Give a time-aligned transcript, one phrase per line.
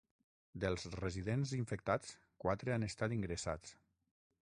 [0.63, 2.17] Dels residents infectats,
[2.47, 3.79] quatre han estat ingressats.